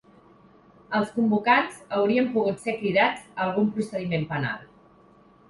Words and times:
Els 0.99 1.11
convocants 1.17 1.77
haurien 1.97 2.31
pogut 2.39 2.65
ser 2.65 2.75
cridats 2.81 3.29
a 3.35 3.45
algun 3.45 3.71
procediment 3.77 4.27
penal. 4.35 4.67